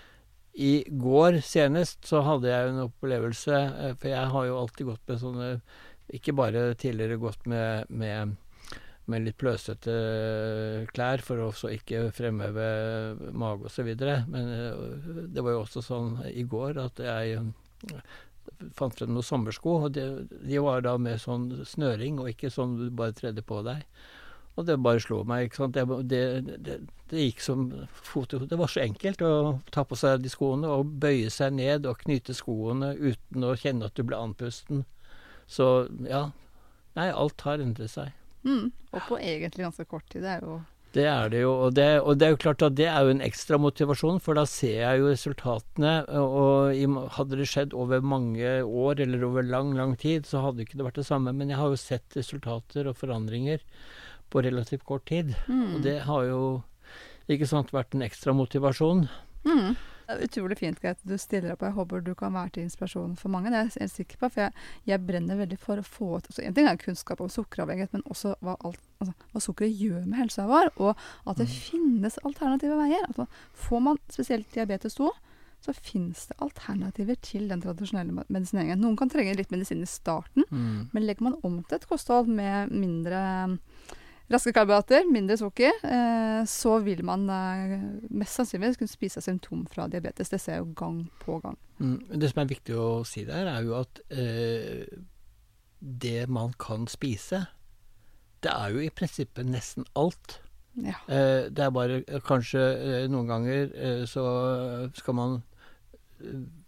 [0.56, 5.10] I går senest så hadde jeg en opplevelse, eh, for jeg har jo alltid gått
[5.10, 5.48] med sånne
[6.16, 8.36] Ikke bare tidligere gått med, med,
[9.10, 9.94] med litt pløsete
[10.94, 12.68] klær for også ikke fremheve
[13.36, 13.92] mage osv.
[14.30, 18.16] Men eh, det var jo også sånn i går at jeg eh,
[18.78, 19.78] fant frem noen sommersko.
[19.86, 23.62] og de, De var da med sånn snøring, og ikke sånn du bare tredde på
[23.66, 23.86] deg.
[24.56, 25.46] Og det bare slo meg.
[25.46, 25.76] ikke sant?
[25.76, 26.76] Det, det, det,
[27.12, 28.40] det gikk som fot i.
[28.48, 29.32] Det var så enkelt å
[29.70, 33.90] ta på seg de skoene og bøye seg ned og knyte skoene uten å kjenne
[33.90, 34.86] at du ble andpusten.
[35.46, 36.30] Så ja.
[36.96, 38.14] Nei, alt har endret seg.
[38.46, 40.22] Mm, og på egentlig ganske kort tid.
[40.22, 40.56] Det er jo
[40.96, 41.50] Det er det jo.
[41.66, 44.38] Og det, og det er jo klart at det er jo en ekstra motivasjon, for
[44.38, 45.96] da ser jeg jo resultatene.
[46.08, 50.78] Og hadde det skjedd over mange år eller over lang, lang tid, så hadde ikke
[50.78, 51.34] det vært det samme.
[51.36, 53.60] Men jeg har jo sett resultater og forandringer
[54.32, 55.34] på relativt kort tid.
[55.50, 55.74] mm.
[55.74, 56.40] Og det har jo
[57.28, 59.04] ikke sant vært en ekstra motivasjon.
[59.44, 59.76] Mm.
[60.06, 61.62] Det er utrolig fint at du stiller opp.
[61.64, 63.50] og Jeg håper du kan være til inspirasjon for mange.
[63.50, 64.28] Det er jeg helt sikker på.
[64.30, 64.52] For jeg,
[64.86, 68.36] jeg brenner veldig for å få altså En ting er kunnskap om sukkeravhengighet, men også
[68.40, 70.70] hva, alt, altså, hva sukkeret gjør med helsa vår.
[70.78, 70.94] Og
[71.26, 73.02] at det finnes alternative veier.
[73.10, 73.26] Altså,
[73.66, 75.10] får man spesielt diabetes 2,
[75.66, 78.78] så finnes det alternativer til den tradisjonelle medisineringen.
[78.78, 80.88] Noen kan trenge litt medisin i starten, Mm.
[80.92, 83.18] men legger man om til et kosthold med mindre
[83.50, 83.58] mm,
[84.32, 87.74] raske karbohydrater, mindre sukker, eh, så vil man eh,
[88.10, 90.30] mest sannsynligvis kunne spise seg symptom fra diabetes.
[90.32, 91.58] Det ser jeg jo gang på gang.
[91.78, 91.98] Mm.
[92.20, 94.86] Det som er viktig å si der, er jo at eh,
[95.80, 97.44] det man kan spise,
[98.44, 100.40] det er jo i prinsippet nesten alt.
[100.76, 100.98] Ja.
[101.08, 102.60] Det er bare kanskje
[103.08, 103.70] noen ganger
[104.04, 104.24] så
[104.92, 105.38] skal man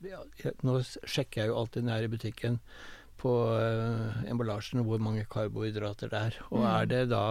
[0.00, 0.22] ja,
[0.64, 2.56] Nå sjekker jeg jo alltid når jeg er i butikken
[3.18, 6.38] på uh, emballasjen hvor mange karbohydrater det er.
[6.50, 6.68] Og Mm.
[6.72, 7.24] er det da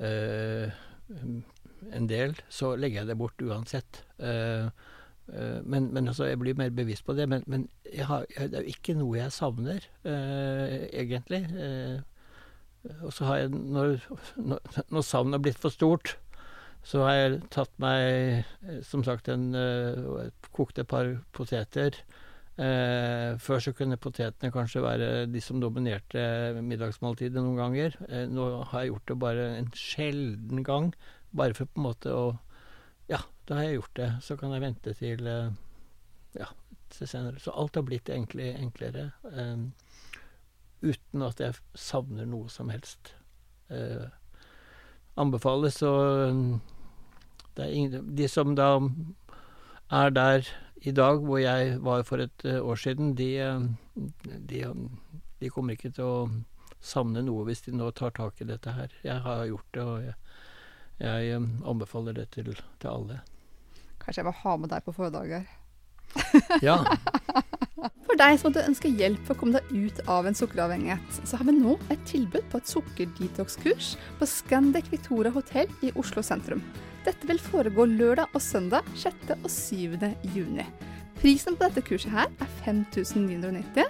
[0.00, 0.70] uh,
[1.94, 4.04] en del, så legger jeg det bort uansett.
[4.18, 4.70] Uh,
[5.64, 7.26] men, men altså, jeg blir mer bevisst på det.
[7.28, 11.42] Men, men jeg har, jeg, det er jo ikke noe jeg savner, egentlig.
[13.04, 13.98] Og så har jeg, når,
[14.40, 16.14] når, når savnet har blitt for stort,
[16.88, 18.46] så har jeg tatt meg,
[18.86, 21.98] som sagt, en, eh, kokt et par poteter.
[22.58, 26.22] Eh, før så kunne potetene kanskje være de som dominerte
[26.58, 27.94] middagsmåltidet noen ganger.
[28.08, 30.88] Eh, nå har jeg gjort det bare en sjelden gang,
[31.30, 32.28] bare for på en måte å
[33.08, 34.08] Ja, da har jeg gjort det.
[34.20, 35.54] Så kan jeg vente til eh,
[36.36, 36.50] ja,
[36.92, 37.38] til senere.
[37.40, 39.12] Så alt har blitt egentlig enklere.
[39.30, 39.62] Eh,
[40.82, 43.14] uten at jeg savner noe som helst.
[43.70, 44.10] Eh,
[45.16, 45.94] anbefales så
[47.56, 48.76] det er ingen, De som da
[49.90, 50.46] er der
[50.86, 53.30] i dag hvor jeg var for et eh, år siden, de,
[54.50, 54.62] de,
[55.40, 56.28] de kommer ikke til å
[56.78, 58.92] savne noe hvis de nå tar tak i dette her.
[59.02, 60.14] Jeg har gjort det, og jeg,
[61.02, 63.22] jeg eh, anbefaler det til, til alle.
[63.98, 65.50] Kanskje jeg må ha med deg på foredraget.
[66.66, 66.80] Ja.
[68.08, 71.38] For deg som måtte ønske hjelp for å komme deg ut av en sukkeravhengighet, så
[71.38, 76.62] har vi nå et tilbud på et sukkerdetox-kurs på Scandic Victoria hotell i Oslo sentrum.
[77.06, 79.14] Dette vil foregå lørdag og søndag 6.
[79.36, 79.98] og 7.
[80.34, 80.66] juni.
[81.18, 83.84] Prisen på dette kurset her er 5990,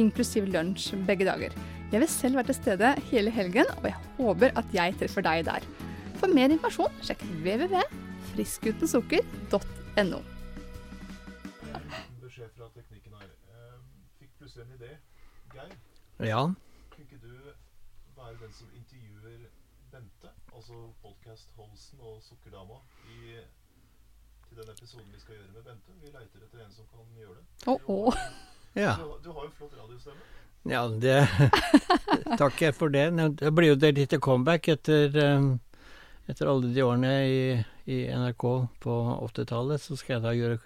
[0.00, 1.52] inklusiv lunsj begge dager.
[1.92, 5.38] Jeg vil selv være til stede hele helgen, og jeg håper at jeg treffer deg
[5.50, 5.62] der.
[6.20, 10.20] For mer informasjon, sjekk www.friskgutensukker.no.
[12.42, 13.30] beskjed fra teknikken her.
[13.54, 13.80] Eh,
[14.18, 14.90] fikk plutselig en idé.
[15.52, 15.74] Geir,
[16.26, 16.40] ja.
[16.90, 17.34] kunne ikke du
[18.16, 19.44] være den som intervjuer
[19.92, 22.80] Bente, altså podcast-holsen og Sukkerdama,
[23.12, 23.36] i,
[24.48, 25.94] til den episoden vi skal gjøre med Bente?
[26.00, 27.44] Vi leiter etter en som kan gjøre det.
[27.66, 28.12] Oh, å.
[28.74, 28.96] ja.
[28.98, 30.30] Du, du har jo flott radiostemme.
[30.64, 31.28] Ja, det
[32.42, 33.10] Takk for det.
[33.38, 35.48] Det blir jo et lite comeback etter, eh,
[36.26, 37.40] etter alle de årene i,
[37.86, 38.44] i NRK
[38.82, 39.00] på
[39.30, 39.82] 80-tallet.
[39.82, 40.60] Så skal jeg da gjøre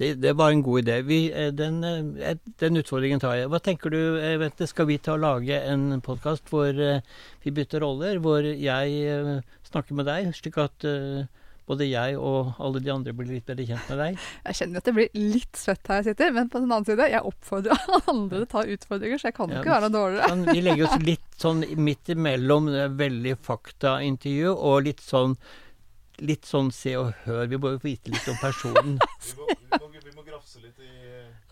[0.00, 1.00] det, det var en god idé.
[1.06, 3.50] Vi, eh, den, eh, den utfordringen tar jeg.
[3.52, 4.00] Hva tenker du,
[4.40, 7.02] Vente, Skal vi ta og lage en podkast hvor eh,
[7.44, 8.20] vi bytter roller?
[8.22, 9.36] Hvor jeg eh,
[9.68, 11.28] snakker med deg, slik at eh,
[11.70, 14.20] både jeg og alle de andre blir litt bedre kjent med deg?
[14.48, 17.06] Jeg kjenner at det blir litt svett her jeg sitter, men på den annen side,
[17.12, 20.30] jeg oppfordrer andre til å ta utfordringer, så jeg kan Ja, ikke være noe dårligere.
[20.32, 25.36] Sånn, vi legger oss litt sånn midt imellom veldig faktaintervju og litt sånn
[26.20, 27.46] Litt sånn se og hør.
[27.48, 28.98] Vi må jo vite litt om personen.
[29.20, 30.88] Vi må, vi må, vi må grafse litt i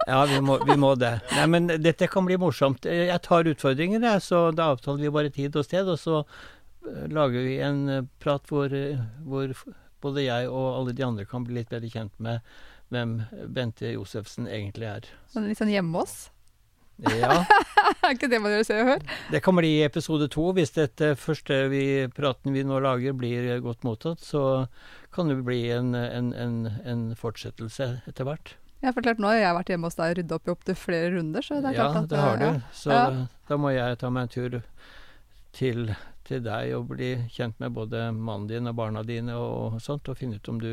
[0.09, 1.13] Ja, vi må, vi må det.
[1.37, 2.87] Nei, men dette kan bli morsomt.
[2.89, 5.89] Jeg tar utfordringen, jeg, så da avtaler vi bare tid og sted.
[5.89, 9.55] Og så eh, lager vi en eh, prat hvor, eh, hvor
[10.03, 12.43] både jeg og alle de andre kan bli litt bedre kjent med
[12.95, 13.19] hvem
[13.55, 15.09] Bente Josefsen egentlig er.
[15.33, 16.29] Sånn litt sånn hjemme hos.
[16.99, 17.45] Ja.
[18.09, 19.03] Er ikke det man gjør Se og Hør?
[19.33, 20.49] Det kan bli episode to.
[20.57, 21.83] Hvis dette første vi,
[22.15, 24.43] praten vi nå lager blir godt mottatt, så
[25.15, 26.57] kan det bli en, en, en,
[26.89, 28.55] en fortsettelse etter hvert.
[28.83, 30.79] Ja, for klart, nå har jeg vært hjemme hos deg og rydda opp i opptil
[30.79, 32.63] flere runder, så det er Ja, at Ja, det har du.
[32.79, 33.05] Så Ja.
[33.51, 34.59] da må jeg ta meg en tur
[35.59, 35.91] til,
[36.29, 40.19] til deg og bli kjent med både mannen din og barna dine og sånt, og
[40.21, 40.71] finne ut om du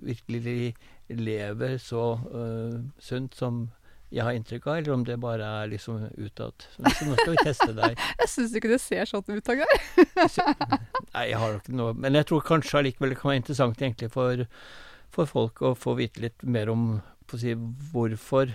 [0.00, 0.74] virkelig
[1.12, 3.66] lever så uh, sunt som
[4.14, 6.66] jeg har inntrykk av, eller om det bare er liksom utad.
[6.78, 7.96] Så nå skal vi teste deg.
[8.20, 9.70] Jeg syns ikke det ser sånn ut, Tagar.
[11.14, 13.82] Nei, jeg har nok ikke noe Men jeg tror kanskje allikevel det kan være interessant
[13.82, 14.44] egentlig for,
[15.14, 16.86] for folk å få vite litt mer om
[17.34, 17.54] si,
[17.92, 18.54] hvorfor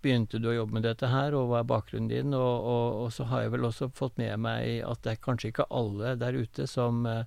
[0.00, 2.34] begynte du å jobbe med dette her, og hva er bakgrunnen din?
[2.36, 5.52] Og, og, og så har jeg vel også fått med meg at det er kanskje
[5.52, 7.26] ikke alle der ute som, eh,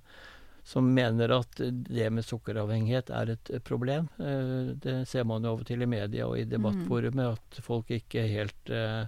[0.64, 4.08] som mener at det med sukkeravhengighet er et eh, problem.
[4.18, 7.92] Eh, Det ser man jo av og til i media og i debattforumet, at folk
[7.92, 9.04] ikke helt eh,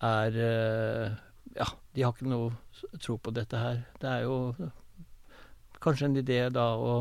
[0.00, 0.40] er
[1.56, 2.50] Ja, de har ikke noe
[3.00, 3.78] tro på dette her.
[4.00, 4.36] Det er jo
[5.80, 6.98] kanskje en idé da å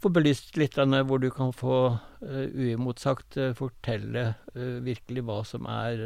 [0.00, 5.42] få belyst litt grann hvor du kan få uh, uimotsagt uh, fortelle uh, virkelig hva
[5.46, 6.02] som er,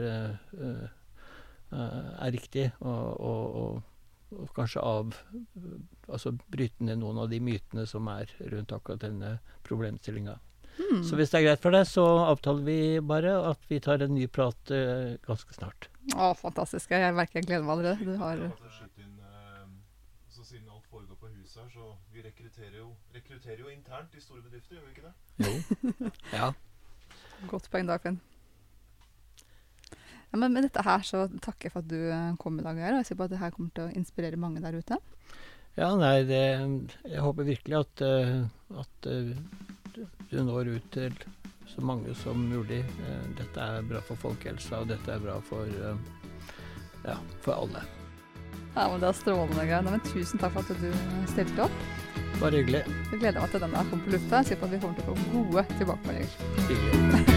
[1.74, 3.93] er riktig, og, og, og,
[4.34, 5.14] og kanskje av
[6.04, 10.34] Altså bryte ned noen av de mytene som er rundt akkurat denne problemstillinga.
[10.76, 11.00] Hmm.
[11.06, 14.12] Så hvis det er greit for deg, så avtaler vi bare at vi tar en
[14.12, 15.88] ny prat uh, ganske snart.
[16.12, 16.92] Å, fantastisk.
[16.92, 18.04] Jeg merker jeg gleder meg allerede.
[18.04, 19.64] Du har inn uh,
[20.28, 24.22] så Siden alt foregår på huset her, så vi rekrutterer jo, rekrutterer jo internt i
[24.22, 25.14] store bedrifter, gjør vi ikke det?
[25.48, 26.12] Jo.
[26.38, 26.52] ja.
[27.48, 28.20] godt poeng, Dagfinn.
[30.34, 32.74] Ja, men med dette her så takker jeg for at du eh, kom i dag,
[32.82, 34.98] her, Og jeg sier på at det her kommer til å inspirere mange der ute.
[35.78, 36.40] Ja, nei, det,
[37.06, 38.42] jeg håper virkelig at, eh,
[38.82, 39.30] at eh,
[39.94, 41.14] du- du når ut til
[41.70, 42.80] så mange som mulig.
[43.06, 45.96] Eh, Dette er bra for folkehelsa, og dette er bra for, eh,
[47.06, 47.16] ja,
[47.46, 47.84] for alle.
[48.74, 49.82] Ja, men Det er strålende, Geir.
[49.86, 50.90] Men tusen takk for at du
[51.30, 51.78] stilte opp.
[52.40, 52.82] Bare hyggelig.
[53.12, 54.42] Jeg gleder meg til den der kommer på lufta.
[54.42, 56.28] Jeg sier på at vi kommer til å få gode tilbakemeldinger.
[56.66, 57.33] hyggelig.